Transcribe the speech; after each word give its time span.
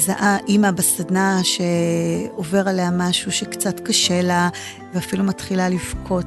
מזהה 0.00 0.38
אימא 0.48 0.70
בסדנה 0.70 1.40
שעובר 1.42 2.68
עליה 2.68 2.90
משהו 2.90 3.32
שקצת 3.32 3.80
קשה 3.80 4.22
לה, 4.22 4.48
ואפילו 4.94 5.24
מתחילה 5.24 5.68
לבכות 5.68 6.26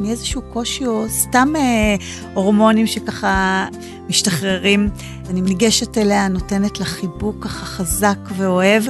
מאיזשהו 0.00 0.42
קושי 0.52 0.86
או 0.86 1.08
סתם 1.08 1.52
אה, 1.56 1.96
הורמונים 2.34 2.86
שככה 2.86 3.66
משתחררים. 4.08 4.90
אני 5.30 5.40
ניגשת 5.40 5.98
אליה, 5.98 6.28
נותנת 6.28 6.80
לה 6.80 6.86
חיבוק 6.86 7.36
ככה 7.44 7.66
חזק 7.66 8.18
ואוהב, 8.36 8.82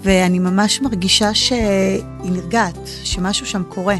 ואני 0.00 0.38
ממש 0.38 0.80
מרגישה 0.80 1.34
שהיא 1.34 2.02
נרגעת, 2.24 2.78
שמשהו 3.04 3.46
שם 3.46 3.62
קורה. 3.68 3.96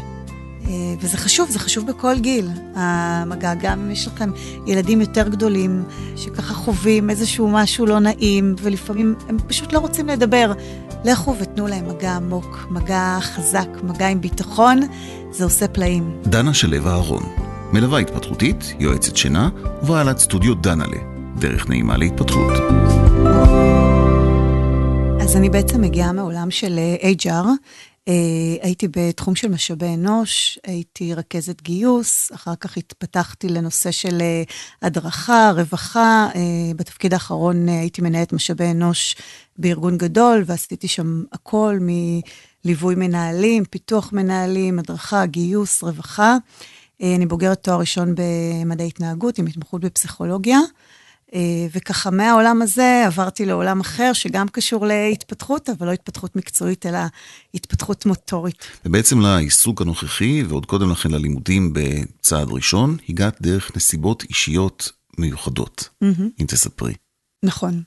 אה, 0.67 0.71
וזה 0.99 1.17
חשוב, 1.17 1.49
זה 1.49 1.59
חשוב 1.59 1.87
בכל 1.87 2.19
גיל, 2.19 2.49
המגע. 2.75 3.53
גם 3.53 3.79
אם 3.79 3.91
יש 3.91 4.07
לכם 4.07 4.31
ילדים 4.67 5.01
יותר 5.01 5.27
גדולים, 5.27 5.83
שככה 6.15 6.53
חווים 6.53 7.09
איזשהו 7.09 7.47
משהו 7.47 7.85
לא 7.85 7.99
נעים, 7.99 8.55
ולפעמים 8.61 9.15
הם 9.29 9.37
פשוט 9.47 9.73
לא 9.73 9.79
רוצים 9.79 10.07
לדבר. 10.07 10.53
לכו 11.05 11.35
ותנו 11.39 11.67
להם 11.67 11.87
מגע 11.87 12.15
עמוק, 12.15 12.67
מגע 12.71 13.17
חזק, 13.21 13.67
מגע 13.83 14.07
עם 14.07 14.21
ביטחון, 14.21 14.79
זה 15.31 15.43
עושה 15.43 15.67
פלאים. 15.67 16.17
דנה 16.23 16.53
שלו 16.53 16.87
אהרון, 16.87 17.23
מלווה 17.71 17.99
התפתחותית, 17.99 18.73
יועצת 18.79 19.17
שינה, 19.17 19.49
ובעלת 19.83 20.17
סטודיו 20.17 20.55
דנאלה, 20.55 20.97
דרך 21.39 21.69
נעימה 21.69 21.97
להתפתחות. 21.97 22.53
אז 25.21 25.35
אני 25.35 25.49
בעצם 25.49 25.81
מגיעה 25.81 26.11
מעולם 26.11 26.51
של 26.51 26.79
HR, 27.21 27.45
הייתי 28.61 28.87
בתחום 28.91 29.35
של 29.35 29.47
משאבי 29.47 29.93
אנוש, 29.93 30.59
הייתי 30.63 31.13
רכזת 31.13 31.61
גיוס, 31.61 32.31
אחר 32.35 32.55
כך 32.55 32.77
התפתחתי 32.77 33.49
לנושא 33.49 33.91
של 33.91 34.21
אה, 34.21 34.43
הדרכה, 34.81 35.51
רווחה. 35.55 36.27
אה, 36.35 36.41
בתפקיד 36.75 37.13
האחרון 37.13 37.69
הייתי 37.69 38.01
מנהלת 38.01 38.33
משאבי 38.33 38.71
אנוש 38.71 39.15
בארגון 39.57 39.97
גדול, 39.97 40.43
ועשיתי 40.45 40.87
שם 40.87 41.23
הכל 41.31 41.77
מליווי 41.81 42.95
מנהלים, 42.95 43.65
פיתוח 43.65 44.13
מנהלים, 44.13 44.79
הדרכה, 44.79 45.25
גיוס, 45.25 45.83
רווחה. 45.83 46.37
אני 47.01 47.25
בוגרת 47.25 47.63
תואר 47.63 47.79
ראשון 47.79 48.15
במדעי 48.15 48.87
התנהגות 48.87 49.37
עם 49.37 49.47
התמחות 49.47 49.81
בפסיכולוגיה. 49.81 50.59
אה, 51.33 51.39
וככה 51.73 52.11
מהעולם 52.11 52.61
הזה 52.61 53.03
עברתי 53.05 53.45
לעולם 53.45 53.79
אחר, 53.79 54.13
שגם 54.13 54.47
קשור 54.47 54.85
להתפתחות, 54.85 55.69
אבל 55.69 55.87
לא 55.87 55.91
התפתחות 55.91 56.35
מקצועית, 56.35 56.85
אלא 56.85 56.99
התפתחות 57.53 58.05
מוטורית. 58.05 58.63
ובעצם 58.85 59.19
לעיסוק 59.19 59.81
הנוכחי, 59.81 60.43
ועוד 60.43 60.65
קודם 60.65 60.91
לכן 60.91 61.11
ללימודים 61.11 61.73
בצעד 61.73 62.47
ראשון, 62.51 62.97
הגעת 63.09 63.41
דרך 63.41 63.71
נסיבות 63.75 64.23
אישיות 64.23 64.91
מיוחדות, 65.17 65.89
mm-hmm. 66.03 66.21
אם 66.41 66.45
תספרי. 66.45 66.93
נכון. 67.43 67.81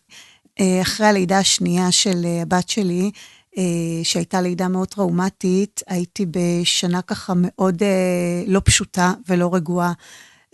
אה, 0.61 0.83
אחרי 0.83 1.07
הלידה 1.07 1.39
השנייה 1.39 1.93
של 1.93 2.23
אה, 2.25 2.43
הבת 2.43 2.69
שלי, 2.69 3.11
שהייתה 4.03 4.41
לידה 4.41 4.69
מאוד 4.69 4.89
טראומטית, 4.89 5.83
הייתי 5.87 6.27
בשנה 6.31 7.03
ככה 7.03 7.33
מאוד 7.37 7.83
לא 8.47 8.61
פשוטה 8.65 9.13
ולא 9.29 9.55
רגועה. 9.55 9.93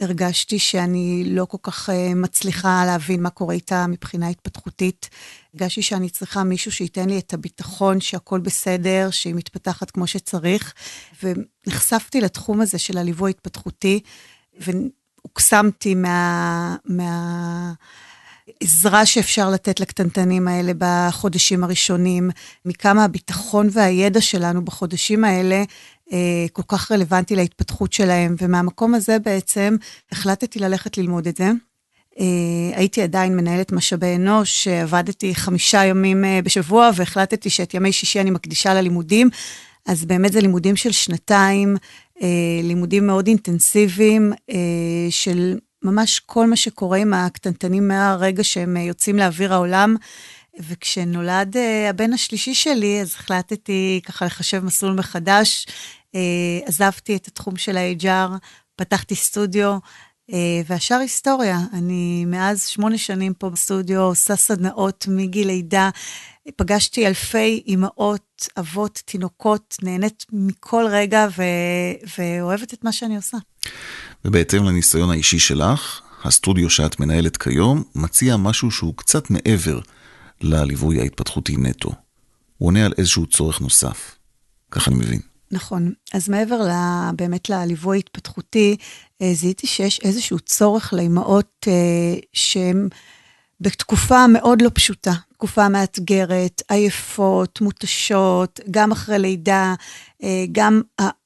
הרגשתי 0.00 0.58
שאני 0.58 1.24
לא 1.26 1.44
כל 1.44 1.56
כך 1.62 1.90
אה, 1.90 2.14
מצליחה 2.14 2.84
להבין 2.86 3.22
מה 3.22 3.30
קורה 3.30 3.54
איתה 3.54 3.86
מבחינה 3.86 4.28
התפתחותית. 4.28 5.08
הרגשתי 5.54 5.82
שאני 5.82 6.10
צריכה 6.10 6.44
מישהו 6.44 6.72
שייתן 6.72 7.08
לי 7.08 7.18
את 7.18 7.34
הביטחון 7.34 8.00
שהכל 8.00 8.40
בסדר, 8.40 9.08
שהיא 9.10 9.34
מתפתחת 9.34 9.90
כמו 9.90 10.06
שצריך, 10.06 10.74
ונחשפתי 11.22 12.20
לתחום 12.20 12.60
הזה 12.60 12.78
של 12.78 12.98
הליווי 12.98 13.28
ההתפתחותי, 13.28 14.00
והוקסמתי 14.60 15.94
מה... 15.94 16.76
מה... 16.84 17.72
עזרה 18.60 19.06
שאפשר 19.06 19.50
לתת 19.50 19.80
לקטנטנים 19.80 20.48
האלה 20.48 20.72
בחודשים 20.78 21.64
הראשונים, 21.64 22.30
מכמה 22.64 23.04
הביטחון 23.04 23.68
והידע 23.72 24.20
שלנו 24.20 24.64
בחודשים 24.64 25.24
האלה 25.24 25.64
כל 26.52 26.62
כך 26.68 26.92
רלוונטי 26.92 27.36
להתפתחות 27.36 27.92
שלהם, 27.92 28.34
ומהמקום 28.38 28.94
הזה 28.94 29.18
בעצם 29.18 29.76
החלטתי 30.12 30.58
ללכת 30.58 30.98
ללמוד 30.98 31.26
את 31.26 31.36
זה. 31.36 31.50
אה, 32.20 32.76
הייתי 32.78 33.02
עדיין 33.02 33.36
מנהלת 33.36 33.72
משאבי 33.72 34.16
אנוש, 34.16 34.68
עבדתי 34.68 35.34
חמישה 35.34 35.84
ימים 35.84 36.24
אה, 36.24 36.40
בשבוע, 36.44 36.90
והחלטתי 36.96 37.50
שאת 37.50 37.74
ימי 37.74 37.92
שישי 37.92 38.20
אני 38.20 38.30
מקדישה 38.30 38.74
ללימודים. 38.74 39.30
אז 39.86 40.04
באמת 40.04 40.32
זה 40.32 40.40
לימודים 40.40 40.76
של 40.76 40.92
שנתיים, 40.92 41.76
לימודים 42.62 43.06
מאוד 43.06 43.26
אינטנסיביים, 43.26 44.32
של 45.10 45.58
ממש 45.82 46.20
כל 46.26 46.46
מה 46.46 46.56
שקורה 46.56 46.98
עם 46.98 47.14
הקטנטנים 47.14 47.88
מהרגע 47.88 48.44
שהם 48.44 48.76
יוצאים 48.76 49.16
לאוויר 49.16 49.54
העולם. 49.54 49.96
וכשנולד 50.60 51.56
הבן 51.88 52.12
השלישי 52.12 52.54
שלי, 52.54 53.00
אז 53.00 53.14
החלטתי 53.14 54.00
ככה 54.06 54.26
לחשב 54.26 54.64
מסלול 54.64 54.94
מחדש. 54.94 55.66
אה, 56.14 56.20
עזבתי 56.66 57.16
את 57.16 57.26
התחום 57.26 57.56
של 57.56 57.76
ה-HR, 57.76 58.30
פתחתי 58.76 59.14
סטודיו, 59.14 59.78
אה, 60.32 60.60
והשאר 60.66 60.96
היסטוריה. 60.96 61.58
אני 61.72 62.24
מאז 62.24 62.66
שמונה 62.66 62.98
שנים 62.98 63.34
פה 63.34 63.50
בסטודיו, 63.50 64.00
עושה 64.00 64.36
סדנאות 64.36 65.04
מגיל 65.08 65.46
לידה. 65.46 65.90
פגשתי 66.56 67.06
אלפי 67.06 67.62
אימהות, 67.66 68.48
אבות, 68.58 69.02
תינוקות, 69.04 69.76
נהנית 69.82 70.26
מכל 70.32 70.84
רגע 70.90 71.28
ו... 71.38 71.42
ואוהבת 72.18 72.74
את 72.74 72.84
מה 72.84 72.92
שאני 72.92 73.16
עושה. 73.16 73.36
ובהתאם 74.24 74.64
לניסיון 74.64 75.10
האישי 75.10 75.38
שלך, 75.38 76.00
הסטודיו 76.24 76.70
שאת 76.70 77.00
מנהלת 77.00 77.36
כיום 77.36 77.82
מציע 77.94 78.36
משהו 78.36 78.70
שהוא 78.70 78.94
קצת 78.96 79.30
מעבר 79.30 79.80
לליווי 80.40 81.00
ההתפתחותי 81.00 81.56
נטו. 81.56 81.92
הוא 82.58 82.66
עונה 82.66 82.86
על 82.86 82.92
איזשהו 82.98 83.26
צורך 83.26 83.60
נוסף. 83.60 84.14
ככה 84.70 84.90
אני 84.90 85.00
מבין. 85.00 85.31
נכון. 85.52 85.92
אז 86.14 86.28
מעבר 86.28 86.62
ל, 86.62 86.70
באמת 87.16 87.50
לליווי 87.50 87.96
ההתפתחותי, 87.96 88.76
אה, 89.22 89.34
זיהיתי 89.34 89.66
שיש 89.66 90.00
איזשהו 90.00 90.38
צורך 90.38 90.92
לאימהות 90.92 91.66
אה, 91.68 92.20
שהן 92.32 92.88
בתקופה 93.60 94.26
מאוד 94.26 94.62
לא 94.62 94.70
פשוטה, 94.74 95.12
תקופה 95.32 95.68
מאתגרת, 95.68 96.62
עייפות, 96.68 97.60
מותשות, 97.60 98.60
גם 98.70 98.92
אחרי 98.92 99.18
לידה, 99.18 99.74
אה, 100.22 100.44
גם 100.52 100.82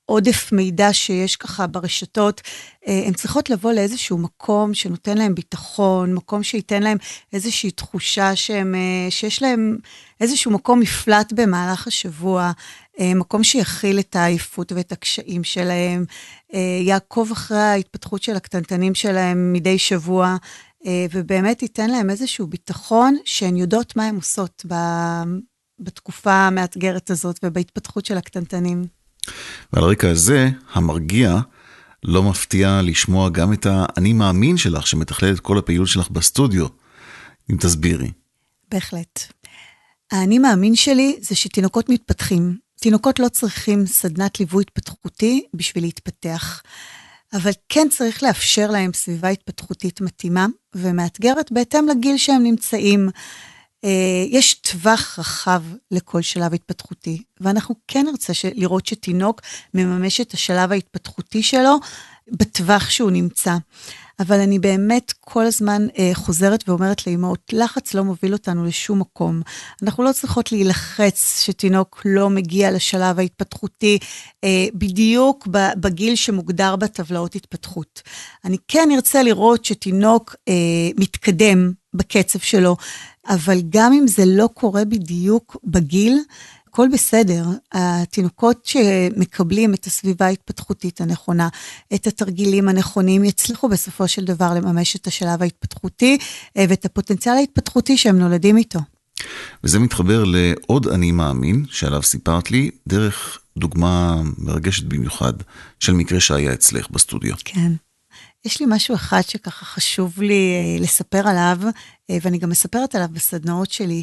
העודף 0.08 0.52
מידע 0.52 0.92
שיש 0.92 1.36
ככה 1.36 1.66
ברשתות, 1.66 2.40
הן 2.86 3.12
צריכות 3.12 3.50
לבוא 3.50 3.72
לאיזשהו 3.72 4.18
מקום 4.18 4.74
שנותן 4.74 5.18
להן 5.18 5.34
ביטחון, 5.34 6.14
מקום 6.14 6.42
שייתן 6.42 6.82
להן 6.82 6.96
איזושהי 7.32 7.70
תחושה 7.70 8.36
שהם, 8.36 8.74
שיש 9.10 9.42
להן 9.42 9.76
איזשהו 10.20 10.50
מקום 10.50 10.80
מפלט 10.80 11.32
במהלך 11.32 11.86
השבוע, 11.86 12.52
אה, 13.00 13.14
מקום 13.14 13.44
שיכיל 13.44 13.98
את 13.98 14.16
העייפות 14.16 14.72
ואת 14.72 14.92
הקשיים 14.92 15.44
שלהם, 15.44 16.04
אה, 16.54 16.80
יעקוב 16.82 17.32
אחרי 17.32 17.58
ההתפתחות 17.58 18.22
של 18.22 18.36
הקטנטנים 18.36 18.94
שלהם 18.94 19.52
מדי 19.52 19.78
שבוע, 19.78 20.36
אה, 20.86 21.06
ובאמת 21.12 21.62
ייתן 21.62 21.90
להם 21.90 22.10
איזשהו 22.10 22.46
ביטחון 22.46 23.16
שהן 23.24 23.56
יודעות 23.56 23.96
מה 23.96 24.06
הן 24.06 24.16
עושות 24.16 24.66
בתקופה 25.80 26.32
המאתגרת 26.32 27.10
הזאת 27.10 27.40
ובהתפתחות 27.42 28.06
של 28.06 28.18
הקטנטנים. 28.18 28.84
ועל 29.72 29.84
הרקע 29.84 30.10
הזה, 30.10 30.50
המרגיע, 30.72 31.40
לא 32.04 32.22
מפתיע 32.22 32.80
לשמוע 32.82 33.28
גם 33.28 33.52
את 33.52 33.66
האני 33.70 34.12
מאמין 34.12 34.56
שלך, 34.56 34.86
שמתכלל 34.86 35.34
את 35.34 35.40
כל 35.40 35.58
הפעילות 35.58 35.88
שלך 35.88 36.10
בסטודיו, 36.10 36.66
אם 37.50 37.56
תסבירי. 37.56 38.10
בהחלט. 38.70 39.20
האני 40.12 40.38
מאמין 40.38 40.76
שלי 40.76 41.16
זה 41.20 41.34
שתינוקות 41.34 41.88
מתפתחים. 41.88 42.56
תינוקות 42.80 43.18
לא 43.18 43.28
צריכים 43.28 43.86
סדנת 43.86 44.40
ליווי 44.40 44.62
התפתחותי 44.62 45.44
בשביל 45.54 45.84
להתפתח, 45.84 46.62
אבל 47.32 47.50
כן 47.68 47.86
צריך 47.90 48.22
לאפשר 48.22 48.70
להם 48.70 48.90
סביבה 48.92 49.28
התפתחותית 49.28 50.00
מתאימה 50.00 50.46
ומאתגרת 50.74 51.52
בהתאם 51.52 51.88
לגיל 51.88 52.16
שהם 52.16 52.42
נמצאים. 52.42 53.08
אה, 53.86 54.24
יש 54.28 54.54
טווח 54.54 55.18
רחב 55.18 55.62
לכל 55.90 56.22
שלב 56.22 56.54
התפתחותי, 56.54 57.22
ואנחנו 57.40 57.74
כן 57.88 58.06
נרצה 58.06 58.32
לראות 58.54 58.86
שתינוק 58.86 59.40
מממש 59.74 60.20
את 60.20 60.32
השלב 60.32 60.72
ההתפתחותי 60.72 61.42
שלו 61.42 61.76
בטווח 62.30 62.90
שהוא 62.90 63.10
נמצא. 63.10 63.56
אבל 64.20 64.40
אני 64.40 64.58
באמת 64.58 65.12
כל 65.20 65.44
הזמן 65.44 65.86
אה, 65.98 66.10
חוזרת 66.14 66.68
ואומרת 66.68 67.06
לאמהות, 67.06 67.52
לחץ 67.52 67.94
לא 67.94 68.04
מוביל 68.04 68.32
אותנו 68.32 68.64
לשום 68.64 68.98
מקום. 69.00 69.42
אנחנו 69.82 70.04
לא 70.04 70.12
צריכות 70.12 70.52
להילחץ 70.52 71.42
שתינוק 71.44 72.02
לא 72.04 72.30
מגיע 72.30 72.70
לשלב 72.70 73.18
ההתפתחותי 73.18 73.98
אה, 74.44 74.66
בדיוק 74.74 75.48
בגיל 75.76 76.16
שמוגדר 76.16 76.76
בטבלאות 76.76 77.34
התפתחות. 77.34 78.02
אני 78.44 78.56
כן 78.68 78.88
ארצה 78.94 79.22
לראות 79.22 79.64
שתינוק 79.64 80.34
אה, 80.48 80.54
מתקדם 80.98 81.72
בקצב 81.94 82.38
שלו, 82.38 82.76
אבל 83.28 83.58
גם 83.68 83.92
אם 83.92 84.06
זה 84.06 84.24
לא 84.26 84.48
קורה 84.54 84.84
בדיוק 84.84 85.56
בגיל, 85.64 86.18
הכל 86.76 86.88
בסדר. 86.92 87.44
התינוקות 87.72 88.66
שמקבלים 88.66 89.74
את 89.74 89.84
הסביבה 89.84 90.26
ההתפתחותית 90.26 91.00
הנכונה, 91.00 91.48
את 91.94 92.06
התרגילים 92.06 92.68
הנכונים, 92.68 93.24
יצליחו 93.24 93.68
בסופו 93.68 94.08
של 94.08 94.24
דבר 94.24 94.54
לממש 94.54 94.96
את 94.96 95.06
השלב 95.06 95.42
ההתפתחותי 95.42 96.18
אה, 96.56 96.64
ואת 96.68 96.84
הפוטנציאל 96.84 97.34
ההתפתחותי 97.34 97.96
שהם 97.96 98.18
נולדים 98.18 98.56
איתו. 98.56 98.78
וזה 99.64 99.78
מתחבר 99.78 100.24
לעוד 100.24 100.88
אני 100.88 101.12
מאמין, 101.12 101.64
שעליו 101.70 102.02
סיפרת 102.02 102.50
לי, 102.50 102.70
דרך 102.88 103.38
דוגמה 103.56 104.22
מרגשת 104.38 104.84
במיוחד 104.84 105.32
של 105.80 105.92
מקרה 105.92 106.20
שהיה 106.20 106.52
אצלך 106.52 106.90
בסטודיו. 106.90 107.34
כן. 107.44 107.72
יש 108.44 108.60
לי 108.60 108.66
משהו 108.68 108.94
אחד 108.94 109.20
שככה 109.28 109.64
חשוב 109.64 110.22
לי 110.22 110.54
אה, 110.54 110.82
לספר 110.82 111.28
עליו, 111.28 111.58
אה, 112.10 112.18
ואני 112.22 112.38
גם 112.38 112.50
מספרת 112.50 112.94
עליו 112.94 113.08
בסדנאות 113.12 113.70
שלי. 113.70 114.02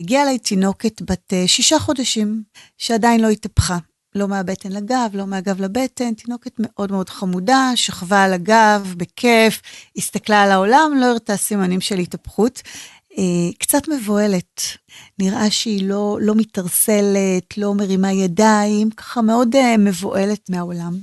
הגיעה 0.00 0.22
אליי 0.22 0.38
תינוקת 0.38 1.02
בת 1.02 1.32
אה, 1.32 1.48
שישה 1.48 1.78
חודשים, 1.78 2.42
שעדיין 2.78 3.20
לא 3.20 3.28
התהפכה. 3.28 3.78
לא 4.14 4.28
מהבטן 4.28 4.72
לגב, 4.72 5.10
לא 5.14 5.26
מהגב 5.26 5.60
לבטן, 5.60 6.14
תינוקת 6.14 6.52
מאוד 6.58 6.92
מאוד 6.92 7.08
חמודה, 7.08 7.72
שכבה 7.74 8.24
על 8.24 8.32
הגב, 8.32 8.94
בכיף, 8.96 9.62
הסתכלה 9.96 10.42
על 10.42 10.50
העולם, 10.50 10.92
לא 10.96 11.06
הראתה 11.06 11.36
סימנים 11.36 11.80
של 11.80 11.98
התהפכות. 11.98 12.62
אה, 13.18 13.52
קצת 13.58 13.88
מבוהלת, 13.88 14.60
נראה 15.18 15.50
שהיא 15.50 15.88
לא, 15.88 16.18
לא 16.20 16.34
מתערסלת, 16.34 17.58
לא 17.58 17.74
מרימה 17.74 18.12
ידיים, 18.12 18.90
ככה 18.90 19.22
מאוד 19.22 19.54
uh, 19.54 19.78
מבוהלת 19.78 20.50
מהעולם. 20.50 20.98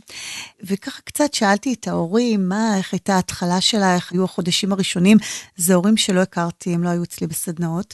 וככה 0.63 1.01
קצת 1.01 1.33
שאלתי 1.33 1.73
את 1.73 1.87
ההורים, 1.87 2.49
מה, 2.49 2.77
איך 2.77 2.93
הייתה 2.93 3.15
ההתחלה 3.15 3.61
שלה, 3.61 3.95
איך 3.95 4.11
היו 4.11 4.23
החודשים 4.23 4.71
הראשונים. 4.71 5.17
זה 5.55 5.73
הורים 5.73 5.97
שלא 5.97 6.19
הכרתי, 6.19 6.73
הם 6.73 6.83
לא 6.83 6.89
היו 6.89 7.03
אצלי 7.03 7.27
בסדנאות. 7.27 7.93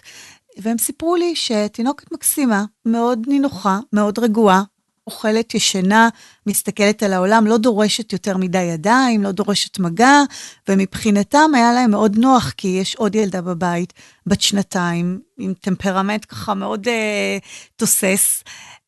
והם 0.62 0.78
סיפרו 0.78 1.16
לי 1.16 1.36
שתינוקת 1.36 2.12
מקסימה, 2.12 2.66
מאוד 2.86 3.20
נינוחה, 3.28 3.80
מאוד 3.94 4.20
רגועה, 4.20 4.64
אוכלת, 5.08 5.56
ישנה, 5.56 6.10
מסתכלת 6.48 7.04
על 7.04 7.14
העולם, 7.14 7.48
לא 7.48 7.58
דורשת 7.58 8.14
יותר 8.14 8.38
מדי 8.38 8.62
ידיים, 8.62 9.24
לא 9.24 9.32
דורשת 9.32 9.80
מגע, 9.80 10.24
ומבחינתם 10.70 11.52
היה 11.56 11.74
להם 11.74 11.92
מאוד 11.92 12.18
נוח, 12.18 12.52
כי 12.58 12.68
יש 12.68 12.96
עוד 12.96 13.16
ילדה 13.16 13.42
בבית, 13.42 13.94
בת 14.26 14.42
שנתיים, 14.42 15.20
עם 15.38 15.54
טמפרמנט 15.62 16.26
ככה 16.30 16.54
מאוד 16.54 16.88
אה, 16.88 17.38
תוסס. 17.76 18.44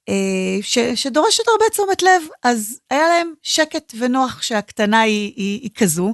אה, 0.10 0.58
ש, 0.62 0.78
שדורשת 0.96 1.44
הרבה 1.48 1.66
תשומת 1.72 2.02
לב, 2.02 2.22
אז 2.44 2.80
היה 2.90 3.08
להם 3.08 3.34
שקט 3.44 3.94
ונוח 4.00 4.42
שהקטנה 4.42 5.02
היא, 5.02 5.34
היא, 5.36 5.60
היא 5.62 5.70
כזו. 5.76 6.14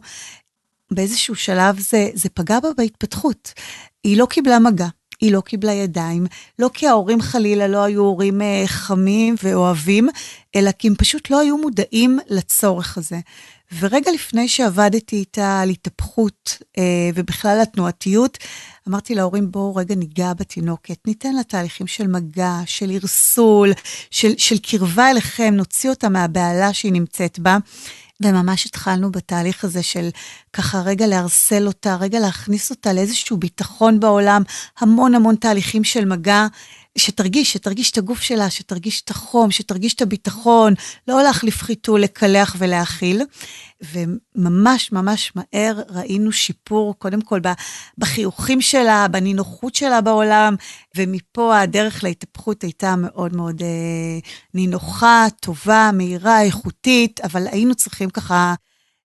באיזשהו 0.92 1.36
שלב 1.36 1.80
זה, 1.80 2.10
זה 2.14 2.30
פגע 2.30 2.60
בה 2.60 2.70
בהתפתחות. 2.78 3.54
היא 4.04 4.18
לא 4.18 4.26
קיבלה 4.26 4.60
מגע, 4.60 4.88
היא 5.22 5.32
לא 5.32 5.42
קיבלה 5.42 5.72
ידיים, 5.72 6.26
לא 6.60 6.70
כי 6.74 6.88
ההורים 6.88 7.22
חלילה 7.22 7.68
לא 7.68 7.84
היו 7.84 8.02
הורים 8.02 8.42
אה, 8.42 8.64
חמים 8.66 9.36
ואוהבים, 9.44 10.10
אלא 10.56 10.72
כי 10.72 10.88
הם 10.88 10.96
פשוט 10.96 11.30
לא 11.30 11.40
היו 11.40 11.58
מודעים 11.58 12.20
לצורך 12.30 12.98
הזה. 12.98 13.20
ורגע 13.80 14.12
לפני 14.12 14.48
שעבדתי 14.48 15.16
איתה 15.16 15.60
על 15.62 15.70
התהפכות 15.70 16.58
אה, 16.78 17.10
ובכלל 17.16 17.60
התנועתיות, 17.62 18.38
אמרתי 18.88 19.16
להורים, 19.16 19.52
בואו 19.52 19.76
רגע 19.76 19.96
ניגע 19.96 20.34
בתינוקת, 20.34 21.08
ניתן 21.08 21.36
לה 21.36 21.44
תהליכים 21.44 21.88
של 21.88 22.08
מגע, 22.08 22.54
של 22.66 22.92
ערסול, 22.92 23.74
של, 24.12 24.34
של 24.38 24.58
קרבה 24.58 25.12
אליכם, 25.12 25.54
נוציא 25.58 25.90
אותה 25.90 26.10
מהבהלה 26.10 26.74
שהיא 26.74 26.92
נמצאת 26.92 27.40
בה. 27.40 27.58
וממש 28.24 28.66
התחלנו 28.66 29.12
בתהליך 29.12 29.64
הזה 29.64 29.84
של 29.84 30.10
ככה 30.54 30.82
רגע 30.82 31.08
לערסל 31.08 31.68
אותה, 31.68 31.96
רגע 31.96 32.20
להכניס 32.20 32.70
אותה 32.70 32.94
לאיזשהו 32.94 33.38
ביטחון 33.38 34.00
בעולם, 34.00 34.42
המון 34.80 35.16
המון 35.16 35.36
תהליכים 35.36 35.84
של 35.84 36.06
מגע, 36.06 36.48
שתרגיש, 36.98 37.54
שתרגיש 37.54 37.92
את 37.92 37.98
הגוף 37.98 38.22
שלה, 38.22 38.50
שתרגיש 38.50 39.02
את 39.02 39.10
החום, 39.10 39.52
שתרגיש 39.52 39.94
את 39.94 40.02
הביטחון, 40.02 40.74
לא 41.08 41.24
להחליף 41.24 41.62
חיתול, 41.62 42.02
לקלח 42.02 42.56
ולהכיל. 42.60 43.22
וממש 43.94 44.92
ממש 44.92 45.34
מהר 45.36 45.82
ראינו 45.90 46.32
שיפור, 46.32 46.96
קודם 47.00 47.22
כל 47.22 47.40
בחיוכים 47.98 48.62
שלה, 48.62 49.08
בנינוחות 49.08 49.76
שלה 49.76 50.02
בעולם, 50.02 50.56
ומפה 50.96 51.60
הדרך 51.60 52.04
להתהפכות 52.04 52.62
הייתה 52.64 52.96
מאוד 52.96 53.36
מאוד 53.36 53.62
אה, 53.62 54.20
נינוחה, 54.54 55.26
טובה, 55.42 55.92
מהירה, 55.94 56.42
איכותית, 56.42 57.20
אבל 57.20 57.48
היינו 57.48 57.76
צריכים 57.76 58.10
ככה 58.10 58.54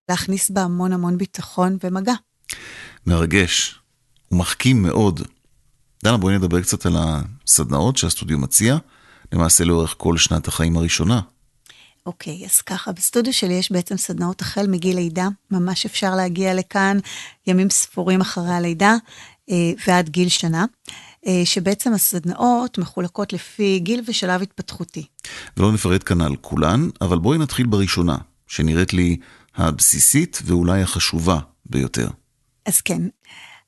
להכניס 0.09 0.49
בה 0.49 0.61
המון 0.61 0.93
המון 0.93 1.17
ביטחון 1.17 1.77
ומגע. 1.83 2.13
מרגש 3.07 3.79
ומחכים 4.31 4.81
מאוד. 4.81 5.21
דנה, 6.03 6.17
בואי 6.17 6.37
נדבר 6.37 6.61
קצת 6.61 6.85
על 6.85 6.95
הסדנאות 6.97 7.97
שהסטודיו 7.97 8.37
מציע, 8.39 8.77
למעשה 9.31 9.63
לאורך 9.63 9.95
כל 9.97 10.17
שנת 10.17 10.47
החיים 10.47 10.77
הראשונה. 10.77 11.21
אוקיי, 12.05 12.41
okay, 12.41 12.45
אז 12.45 12.61
ככה, 12.61 12.91
בסטודיו 12.91 13.33
שלי 13.33 13.53
יש 13.53 13.71
בעצם 13.71 13.97
סדנאות 13.97 14.41
החל 14.41 14.67
מגיל 14.67 14.95
לידה, 14.95 15.27
ממש 15.51 15.85
אפשר 15.85 16.15
להגיע 16.15 16.53
לכאן 16.53 16.97
ימים 17.47 17.69
ספורים 17.69 18.21
אחרי 18.21 18.53
הלידה 18.53 18.95
אה, 19.49 19.71
ועד 19.87 20.09
גיל 20.09 20.29
שנה, 20.29 20.65
אה, 21.27 21.41
שבעצם 21.45 21.93
הסדנאות 21.93 22.77
מחולקות 22.77 23.33
לפי 23.33 23.79
גיל 23.79 24.01
ושלב 24.07 24.41
התפתחותי. 24.41 25.05
ולא 25.57 25.71
נפרט 25.71 26.03
כאן 26.05 26.21
על 26.21 26.35
כולן, 26.35 26.89
אבל 27.01 27.17
בואי 27.17 27.37
נתחיל 27.37 27.65
בראשונה, 27.65 28.17
שנראית 28.47 28.93
לי 28.93 29.17
הבסיסית 29.55 30.39
ואולי 30.45 30.81
החשובה 30.81 31.39
ביותר. 31.65 32.07
אז 32.65 32.81
כן, 32.81 33.01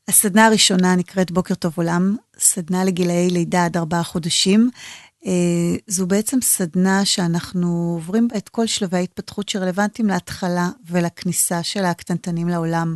הסדנה 0.07 0.45
הראשונה 0.45 0.95
נקראת 0.95 1.31
בוקר 1.31 1.55
טוב 1.55 1.73
עולם, 1.77 2.15
סדנה 2.39 2.83
לגילאי 2.83 3.29
לידה 3.29 3.65
עד 3.65 3.77
ארבעה 3.77 4.03
חודשים. 4.03 4.69
אה, 5.25 5.31
זו 5.87 6.07
בעצם 6.07 6.41
סדנה 6.41 7.05
שאנחנו 7.05 7.93
עוברים 7.95 8.27
את 8.37 8.49
כל 8.49 8.67
שלבי 8.67 8.97
ההתפתחות 8.97 9.49
שרלוונטיים 9.49 10.07
להתחלה 10.07 10.69
ולכניסה 10.89 11.63
של 11.63 11.85
הקטנטנים 11.85 12.49
לעולם. 12.49 12.95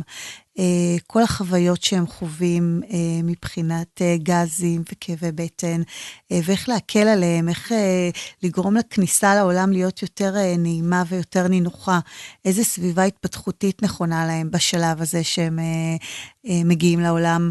אה, 0.58 0.96
כל 1.06 1.22
החוויות 1.22 1.82
שהם 1.82 2.06
חווים 2.06 2.80
אה, 2.90 3.22
מבחינת 3.22 4.02
אה, 4.02 4.16
גזים 4.22 4.82
וכאבי 4.92 5.32
בטן, 5.32 5.82
ואיך 6.30 6.68
להקל 6.68 7.08
עליהם, 7.08 7.48
איך 7.48 7.72
לגרום 8.42 8.76
לכניסה 8.76 9.34
לעולם 9.34 9.72
להיות 9.72 10.02
יותר 10.02 10.34
נעימה 10.58 11.02
ויותר 11.08 11.48
נינוחה, 11.48 12.00
איזה 12.44 12.64
סביבה 12.64 13.04
התפתחותית 13.04 13.82
נכונה 13.82 14.26
להם 14.26 14.50
בשלב 14.50 15.02
הזה 15.02 15.24
שהם 15.24 15.58
מגיעים 16.44 17.00
לעולם, 17.00 17.50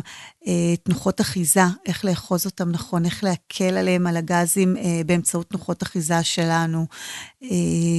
תנוחות 0.84 1.22
אחיזה, 1.22 1.62
איך 1.86 2.06
לאחוז 2.06 2.46
אותם 2.46 2.72
נכון, 2.72 3.06
איך 3.06 3.24
להקל 3.24 3.78
עליהם 3.78 4.08
על 4.08 4.18
הגזים 4.18 4.76
באמצעות 5.06 5.50
תנוחות 5.50 5.84
אחיזה 5.84 6.24
שלנו, 6.24 6.86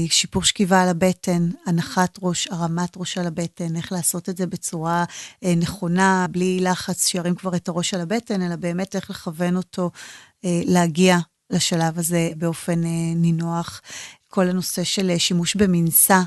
שיפור 0.09 0.43
שכיבה 0.43 0.83
על 0.83 0.89
הבטן, 0.89 1.49
הנחת 1.67 2.19
ראש, 2.23 2.49
הרמת 2.51 2.97
ראש 2.97 3.19
על 3.19 3.27
הבטן, 3.27 3.77
איך 3.77 3.93
לעשות 3.93 4.29
את 4.29 4.37
זה 4.37 4.47
בצורה 4.47 5.05
אה, 5.45 5.55
נכונה, 5.57 6.26
בלי 6.31 6.61
לחץ 6.61 7.07
שירים 7.07 7.35
כבר 7.35 7.57
את 7.57 7.69
הראש 7.69 7.95
על 7.95 8.00
הבטן, 8.00 8.43
אלא 8.43 8.57
באמת 8.57 8.97
איך 8.97 9.11
לכוון 9.11 9.57
אותו 9.57 9.91
אה, 10.45 10.61
להגיע 10.64 11.19
לשלב 11.50 11.99
הזה 11.99 12.31
באופן 12.37 12.85
אה, 12.85 13.14
נינוח. 13.17 13.81
כל 14.29 14.49
הנושא 14.49 14.85
של 14.85 15.19
שימוש 15.19 15.57
במנסה, 15.57 16.23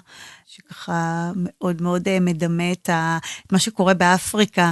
שככה 0.45 1.31
מאוד 1.35 1.81
מאוד 1.81 2.19
מדמה 2.19 2.71
את 2.71 2.89
מה 3.51 3.59
שקורה 3.59 3.93
באפריקה, 3.93 4.71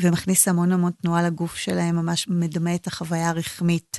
ומכניס 0.00 0.48
המון 0.48 0.72
המון 0.72 0.92
תנועה 1.02 1.22
לגוף 1.22 1.56
שלהם, 1.56 1.96
ממש 1.96 2.28
מדמה 2.28 2.74
את 2.74 2.86
החוויה 2.86 3.28
הרחמית. 3.28 3.98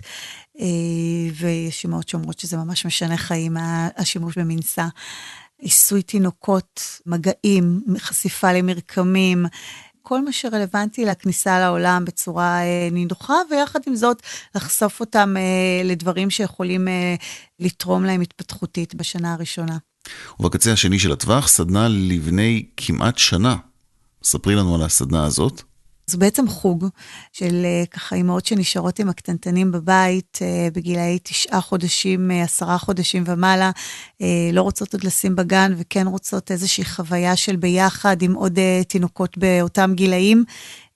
ויש 1.36 1.86
אמהות 1.86 2.10
שאומרות 2.10 2.40
שזה 2.40 2.58
ממש 2.58 2.86
משנה 2.86 3.18
חיים, 3.18 3.58
השימוש 3.98 4.38
במנסה. 4.38 4.88
עיסוי 5.60 6.02
תינוקות, 6.02 7.00
מגעים, 7.06 7.84
חשיפה 7.98 8.54
למרקמים, 8.54 9.46
כל 10.06 10.26
מה 10.26 10.32
שרלוונטי 10.32 11.06
לכניסה 11.06 11.60
לעולם 11.60 12.06
בצורה 12.06 12.62
אה, 12.62 12.90
נינוחה, 12.92 13.34
ויחד 13.52 13.80
עם 13.88 13.96
זאת, 13.96 14.22
לחשוף 14.56 15.00
אותם 15.00 15.36
אה, 15.38 15.84
לדברים 15.84 16.30
שיכולים 16.30 16.88
אה, 16.88 17.16
לתרום 17.60 18.06
להם 18.06 18.22
התפתחותית 18.22 18.96
בשנה 18.96 19.34
הראשונה. 19.34 19.78
ובקצה 20.40 20.74
השני 20.74 21.00
של 21.00 21.12
הטווח, 21.12 21.48
סדנה 21.48 21.88
לבני 21.88 22.66
כמעט 22.78 23.18
שנה. 23.18 23.56
ספרי 24.24 24.56
לנו 24.56 24.76
על 24.76 24.82
הסדנה 24.82 25.26
הזאת. 25.26 25.62
זו 26.08 26.18
בעצם 26.18 26.48
חוג 26.48 26.86
של 27.32 27.66
אה, 27.66 27.84
ככה 27.92 28.16
אימהות 28.16 28.46
שנשארות 28.46 29.00
עם 29.00 29.10
הקטנטנים 29.10 29.72
בבית 29.72 30.40
אה, 30.42 30.68
בגילאי 30.74 31.20
תשעה 31.24 31.62
חודשים, 31.62 32.32
אה, 32.32 32.44
עשרה 32.44 32.78
חודשים 32.78 33.24
ומעלה, 33.26 33.72
לא 34.54 34.62
רוצות 34.62 34.94
עוד 34.94 35.04
לשים 35.04 35.36
בגן 35.36 35.74
וכן 35.78 36.08
רוצות 36.08 36.52
איזושהי 36.52 36.86
חוויה 36.86 37.36
של 37.36 37.56
ביחד 37.56 38.22
עם 38.22 38.34
עוד 38.34 38.60
תינוקות 38.88 39.38
באותם 39.38 39.92
גילאים. 39.96 40.44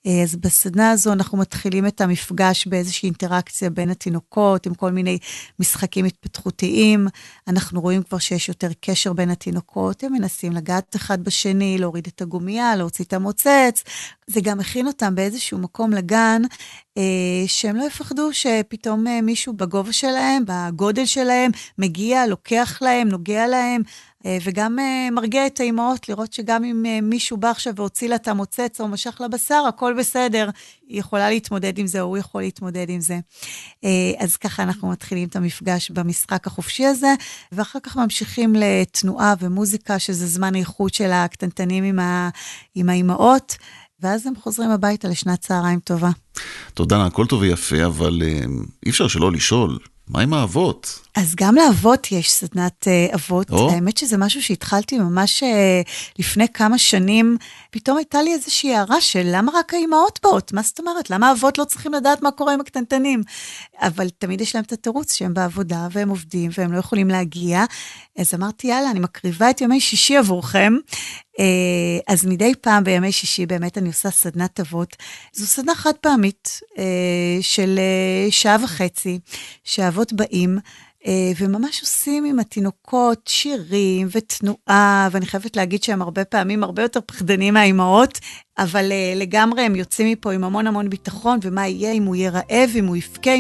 אה, 0.07 0.23
אז 0.23 0.35
בסדנה 0.35 0.91
הזו 0.91 1.13
אנחנו 1.13 1.37
מתחילים 1.37 1.87
את 1.87 2.01
המפגש 2.01 2.67
באיזושהי 2.67 3.07
אינטראקציה 3.07 3.69
בין 3.69 3.89
התינוקות, 3.89 4.65
עם 4.65 4.73
כל 4.73 4.91
מיני 4.91 5.17
משחקים 5.59 6.05
התפתחותיים. 6.05 7.07
אנחנו 7.47 7.81
רואים 7.81 8.03
כבר 8.03 8.17
שיש 8.17 8.49
יותר 8.49 8.69
קשר 8.81 9.13
בין 9.13 9.29
התינוקות, 9.29 10.03
הם 10.03 10.13
מנסים 10.13 10.53
לגעת 10.53 10.95
אחד 10.95 11.23
בשני, 11.23 11.77
להוריד 11.77 12.07
את 12.07 12.21
הגומייה, 12.21 12.75
להוציא 12.75 13.05
את 13.05 13.13
המוצץ. 13.13 13.83
זה 14.27 14.41
גם 14.41 14.57
מכין 14.57 14.87
אותם 14.87 15.15
באיזשהו 15.15 15.57
מקום 15.57 15.91
לגן, 15.91 16.41
שהם 17.47 17.75
לא 17.75 17.83
יפחדו 17.83 18.33
שפתאום 18.33 19.05
מישהו 19.23 19.53
בגובה 19.53 19.93
שלהם, 19.93 20.43
בגודל 20.47 21.05
שלהם, 21.05 21.51
מגיע, 21.77 22.27
לוקח 22.27 22.81
להם, 22.81 23.07
נוגע 23.07 23.47
להם. 23.47 23.81
אה, 24.25 24.37
וגם 24.43 24.79
אה, 24.79 25.07
מרגיע 25.11 25.47
את 25.47 25.59
האימהות, 25.59 26.09
לראות 26.09 26.33
שגם 26.33 26.63
אם 26.63 26.85
אה, 26.85 27.01
מישהו 27.01 27.37
בא 27.37 27.49
עכשיו 27.49 27.75
והוציא 27.75 28.09
לה 28.09 28.15
את 28.15 28.27
המוצץ 28.27 28.81
או 28.81 28.87
משך 28.87 29.21
לה 29.21 29.27
בשר, 29.27 29.63
הכל 29.67 29.95
בסדר. 29.99 30.49
היא 30.87 30.99
יכולה 30.99 31.29
להתמודד 31.29 31.77
עם 31.77 31.87
זה, 31.87 32.01
או 32.01 32.05
הוא 32.07 32.17
יכול 32.17 32.41
להתמודד 32.41 32.89
עם 32.89 33.01
זה. 33.01 33.19
אז 34.19 34.37
ככה 34.37 34.63
אנחנו 34.63 34.89
מתחילים 34.89 35.27
את 35.27 35.35
המפגש 35.35 35.91
במשחק 35.91 36.47
החופשי 36.47 36.85
הזה, 36.85 37.13
ואחר 37.51 37.79
כך 37.79 37.97
ממשיכים 37.97 38.55
לתנועה 38.55 39.33
ומוזיקה, 39.39 39.99
שזה 39.99 40.27
זמן 40.27 40.55
איכות 40.55 40.93
של 40.93 41.11
הקטנטנים 41.11 41.83
עם, 41.83 41.99
ה... 41.99 42.29
עם 42.75 42.89
האימהות. 42.89 43.57
ואז 44.01 44.27
הם 44.27 44.33
חוזרים 44.35 44.69
הביתה 44.69 45.07
לשנת 45.07 45.39
צהריים 45.39 45.79
טובה. 45.79 46.09
תודה, 46.73 47.05
הכל 47.05 47.25
טוב 47.25 47.41
ויפה, 47.41 47.85
אבל 47.85 48.21
אי 48.85 48.89
אפשר 48.89 49.07
שלא 49.07 49.31
לשאול, 49.31 49.79
מה 50.09 50.21
עם 50.21 50.33
האבות? 50.33 50.99
אז 51.15 51.35
גם 51.35 51.55
לאבות 51.55 52.11
יש 52.11 52.31
סדנת 52.31 52.87
uh, 52.87 53.15
אבות. 53.15 53.51
Oh. 53.51 53.71
האמת 53.71 53.97
שזה 53.97 54.17
משהו 54.17 54.43
שהתחלתי 54.43 54.99
ממש 54.99 55.43
uh, 55.43 55.89
לפני 56.19 56.47
כמה 56.53 56.77
שנים. 56.77 57.37
פתאום 57.71 57.97
הייתה 57.97 58.21
לי 58.21 58.33
איזושהי 58.33 58.75
הערה 58.75 59.01
של 59.01 59.21
למה 59.25 59.51
רק 59.55 59.73
האימהות 59.73 60.19
באות? 60.23 60.53
מה 60.53 60.61
זאת 60.61 60.79
אומרת? 60.79 61.09
למה 61.09 61.29
האבות 61.29 61.57
לא 61.57 61.63
צריכים 61.63 61.93
לדעת 61.93 62.21
מה 62.21 62.31
קורה 62.31 62.53
עם 62.53 62.61
הקטנטנים? 62.61 63.23
אבל 63.81 64.09
תמיד 64.09 64.41
יש 64.41 64.55
להם 64.55 64.63
את 64.63 64.71
התירוץ 64.71 65.13
שהם 65.13 65.33
בעבודה 65.33 65.87
והם 65.91 66.09
עובדים 66.09 66.51
והם 66.57 66.71
לא 66.73 66.77
יכולים 66.77 67.07
להגיע. 67.07 67.63
אז 68.17 68.33
אמרתי, 68.33 68.67
יאללה, 68.67 68.91
אני 68.91 68.99
מקריבה 68.99 69.49
את 69.49 69.61
ימי 69.61 69.81
שישי 69.81 70.17
עבורכם. 70.17 70.73
Uh, 71.39 71.41
אז 72.07 72.25
מדי 72.25 72.51
פעם 72.61 72.83
בימי 72.83 73.11
שישי 73.11 73.45
באמת 73.45 73.77
אני 73.77 73.87
עושה 73.87 74.09
סדנת 74.09 74.59
אבות. 74.59 74.95
זו 75.33 75.47
סדנה 75.47 75.75
חד 75.75 75.93
פעמית 76.01 76.59
uh, 76.63 76.79
של 77.41 77.79
uh, 77.79 78.31
שעה 78.31 78.57
וחצי, 78.63 79.19
שהאבות 79.63 80.13
באים. 80.13 80.59
אה, 81.07 81.31
וממש 81.37 81.81
עושים 81.81 82.25
עם 82.25 82.39
התינוקות 82.39 83.19
שירים 83.27 84.07
ותנועה, 84.11 85.09
ואני 85.11 85.25
חייבת 85.25 85.55
להגיד 85.55 85.83
שהם 85.83 86.01
הרבה 86.01 86.25
פעמים 86.25 86.63
הרבה 86.63 86.81
יותר 86.81 86.99
פחדנים 87.05 87.53
מהאימהות, 87.53 88.19
אבל 88.57 88.91
אה, 88.91 89.13
לגמרי 89.15 89.61
הם 89.61 89.75
יוצאים 89.75 90.11
מפה 90.11 90.33
עם 90.33 90.43
המון 90.43 90.67
המון 90.67 90.89
ביטחון, 90.89 91.39
ומה 91.41 91.67
יהיה 91.67 91.91
אם 91.91 92.03
הוא 92.03 92.15
יהיה 92.15 92.29
רעב, 92.29 92.69
אם 92.79 92.85
הוא 92.85 92.95
יבכה. 92.95 93.31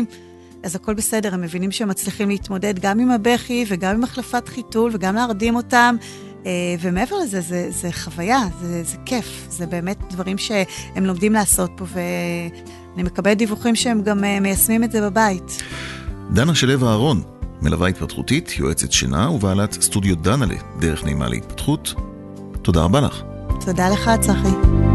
אז 0.63 0.75
הכל 0.75 0.93
בסדר, 0.93 1.33
הם 1.33 1.41
מבינים 1.41 1.71
שהם 1.71 1.89
מצליחים 1.89 2.29
להתמודד 2.29 2.79
גם 2.79 2.99
עם 2.99 3.11
הבכי 3.11 3.65
וגם 3.67 3.95
עם 3.95 4.03
החלפת 4.03 4.47
חיתול 4.47 4.91
וגם 4.93 5.15
להרדים 5.15 5.55
אותם. 5.55 5.95
אה, 6.45 6.51
ומעבר 6.81 7.15
לזה, 7.23 7.41
זה, 7.41 7.67
זה 7.69 7.91
חוויה, 7.91 8.41
זה, 8.61 8.83
זה 8.83 8.97
כיף, 9.05 9.47
זה 9.49 9.65
באמת 9.65 9.97
דברים 10.09 10.37
שהם 10.37 11.05
לומדים 11.05 11.33
לעשות 11.33 11.71
פה, 11.77 11.85
ואני 11.93 13.03
מקבלת 13.03 13.37
דיווחים 13.37 13.75
שהם 13.75 14.01
גם 14.01 14.23
מיישמים 14.41 14.83
את 14.83 14.91
זה 14.91 15.01
בבית. 15.01 15.63
דנה 16.31 16.55
שלו 16.55 16.87
אהרון, 16.87 17.21
מלווה 17.61 17.87
התפתחותית, 17.87 18.59
יועצת 18.59 18.91
שינה 18.91 19.29
ובעלת 19.29 19.73
סטודיו 19.81 20.15
דנלה, 20.15 20.55
דרך 20.79 21.03
נעימה 21.03 21.27
להתפתחות. 21.27 21.93
תודה 22.61 22.81
רבה 22.81 23.01
לך. 23.01 23.21
תודה 23.65 23.89
לך, 23.89 24.11
צחי. 24.21 24.88